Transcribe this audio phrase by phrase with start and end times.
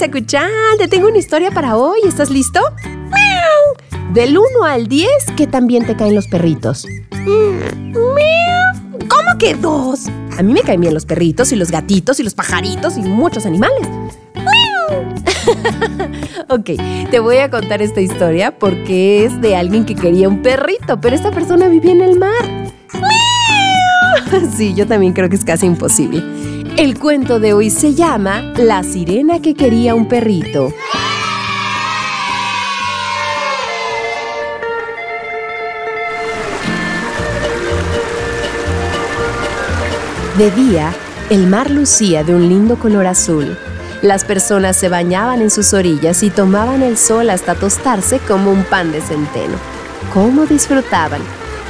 [0.00, 0.48] Sakuchan!
[0.78, 2.00] Te tengo una historia para hoy.
[2.06, 2.58] ¿Estás listo?
[3.10, 4.14] ¡Miau!
[4.14, 6.86] Del 1 al 10, ¿qué también te caen los perritos?
[7.12, 7.98] ¡Miau!
[9.08, 10.06] ¿Cómo que dos?
[10.38, 13.44] A mí me caen bien los perritos y los gatitos y los pajaritos y muchos
[13.44, 13.86] animales.
[14.36, 15.04] ¡Miau!
[16.48, 20.98] ok, te voy a contar esta historia porque es de alguien que quería un perrito,
[20.98, 22.72] pero esta persona vivía en el mar.
[22.94, 23.10] ¡Miau!
[24.56, 26.22] Sí, yo también creo que es casi imposible.
[26.76, 30.72] El cuento de hoy se llama La sirena que quería un perrito.
[40.38, 40.94] De día,
[41.28, 43.58] el mar lucía de un lindo color azul.
[44.00, 48.64] Las personas se bañaban en sus orillas y tomaban el sol hasta tostarse como un
[48.64, 49.58] pan de centeno.
[50.14, 51.20] ¿Cómo disfrutaban?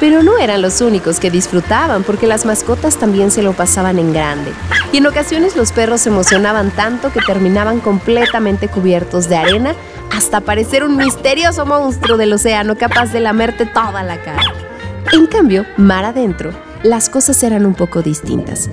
[0.00, 4.12] Pero no eran los únicos que disfrutaban porque las mascotas también se lo pasaban en
[4.12, 4.52] grande.
[4.92, 9.74] Y en ocasiones los perros se emocionaban tanto que terminaban completamente cubiertos de arena
[10.12, 14.42] hasta parecer un misterioso monstruo del océano capaz de lamerte toda la cara.
[15.12, 16.50] En cambio, mar adentro,
[16.82, 18.70] las cosas eran un poco distintas.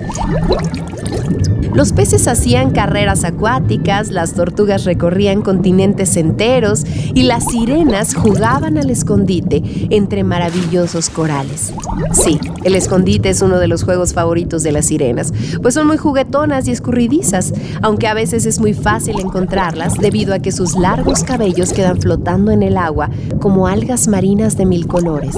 [1.76, 8.88] Los peces hacían carreras acuáticas, las tortugas recorrían continentes enteros y las sirenas jugaban al
[8.88, 11.74] escondite entre maravillosos corales.
[12.14, 15.98] Sí, el escondite es uno de los juegos favoritos de las sirenas, pues son muy
[15.98, 17.52] juguetonas y escurridizas,
[17.82, 22.52] aunque a veces es muy fácil encontrarlas debido a que sus largos cabellos quedan flotando
[22.52, 25.34] en el agua como algas marinas de mil colores.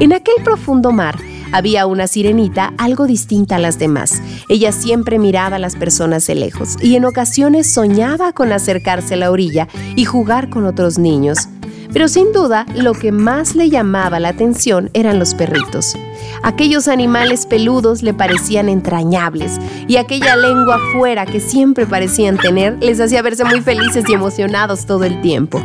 [0.00, 1.14] En aquel profundo mar
[1.52, 4.22] había una sirenita algo distinta a las demás.
[4.48, 9.18] Ella siempre miraba a las personas de lejos y en ocasiones soñaba con acercarse a
[9.18, 11.48] la orilla y jugar con otros niños.
[11.92, 15.94] Pero sin duda, lo que más le llamaba la atención eran los perritos.
[16.42, 22.98] Aquellos animales peludos le parecían entrañables y aquella lengua afuera que siempre parecían tener les
[22.98, 25.62] hacía verse muy felices y emocionados todo el tiempo.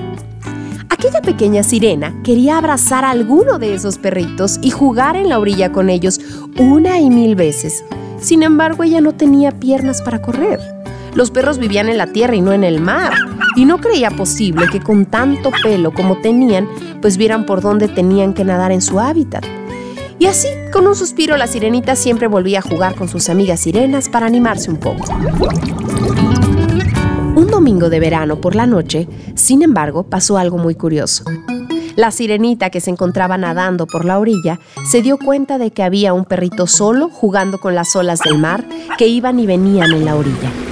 [0.89, 5.71] Aquella pequeña sirena quería abrazar a alguno de esos perritos y jugar en la orilla
[5.71, 6.19] con ellos
[6.57, 7.83] una y mil veces.
[8.19, 10.59] Sin embargo, ella no tenía piernas para correr.
[11.13, 13.13] Los perros vivían en la tierra y no en el mar.
[13.55, 16.67] Y no creía posible que con tanto pelo como tenían,
[17.01, 19.43] pues vieran por dónde tenían que nadar en su hábitat.
[20.19, 24.09] Y así, con un suspiro, la sirenita siempre volvía a jugar con sus amigas sirenas
[24.09, 25.05] para animarse un poco.
[27.57, 31.23] Domingo de verano por la noche, sin embargo, pasó algo muy curioso.
[31.95, 36.13] La sirenita que se encontraba nadando por la orilla se dio cuenta de que había
[36.13, 38.63] un perrito solo jugando con las olas del mar
[38.99, 40.66] que iban y venían en la orilla.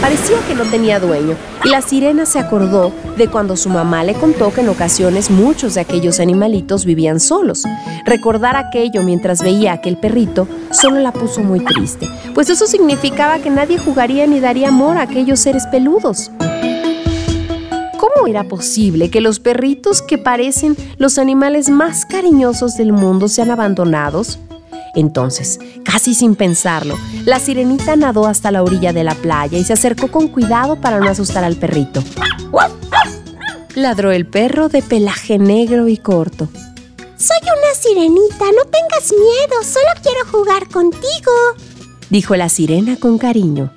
[0.00, 4.14] Parecía que no tenía dueño y la sirena se acordó de cuando su mamá le
[4.14, 7.64] contó que en ocasiones muchos de aquellos animalitos vivían solos.
[8.06, 13.40] Recordar aquello mientras veía a aquel perrito solo la puso muy triste, pues eso significaba
[13.40, 16.30] que nadie jugaría ni daría amor a aquellos seres peludos.
[17.98, 23.50] ¿Cómo era posible que los perritos que parecen los animales más cariñosos del mundo sean
[23.50, 24.38] abandonados?
[24.94, 29.72] Entonces, casi sin pensarlo, la sirenita nadó hasta la orilla de la playa y se
[29.72, 32.02] acercó con cuidado para no asustar al perrito.
[33.74, 36.48] Ladró el perro de pelaje negro y corto.
[37.16, 41.32] Soy una sirenita, no tengas miedo, solo quiero jugar contigo,
[42.10, 43.72] dijo la sirena con cariño.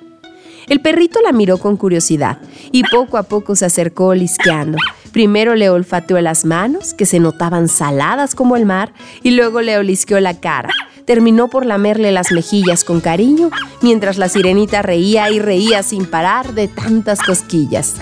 [0.68, 2.38] El perrito la miró con curiosidad
[2.70, 4.78] y poco a poco se acercó lisqueando.
[5.12, 9.76] Primero le olfateó las manos, que se notaban saladas como el mar, y luego le
[9.76, 10.70] olisqueó la cara,
[11.04, 13.50] terminó por lamerle las mejillas con cariño,
[13.80, 17.96] mientras la sirenita reía y reía sin parar de tantas cosquillas.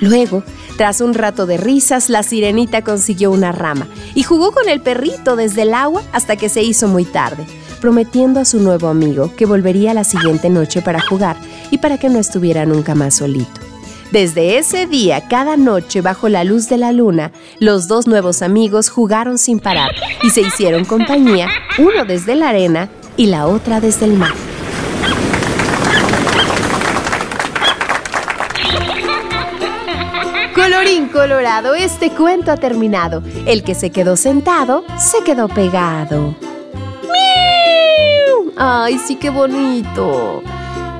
[0.00, 0.42] Luego,
[0.76, 5.36] tras un rato de risas, la sirenita consiguió una rama y jugó con el perrito
[5.36, 7.46] desde el agua hasta que se hizo muy tarde,
[7.80, 11.36] prometiendo a su nuevo amigo que volvería la siguiente noche para jugar
[11.70, 13.71] y para que no estuviera nunca más solito.
[14.12, 18.90] Desde ese día, cada noche bajo la luz de la luna, los dos nuevos amigos
[18.90, 19.90] jugaron sin parar
[20.22, 21.48] y se hicieron compañía,
[21.78, 24.34] uno desde la arena y la otra desde el mar.
[30.54, 33.22] Colorín colorado, este cuento ha terminado.
[33.46, 36.34] El que se quedó sentado, se quedó pegado.
[38.58, 40.42] ¡Ay, sí, qué bonito!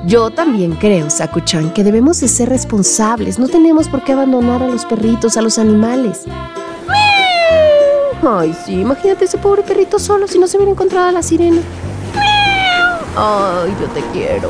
[0.05, 3.39] Yo también creo, Sakuchan, que debemos de ser responsables.
[3.39, 6.25] No tenemos por qué abandonar a los perritos, a los animales.
[8.21, 11.61] Ay, sí, imagínate ese pobre perrito solo si no se hubiera encontrado a la sirena.
[13.15, 14.49] Ay, yo te quiero.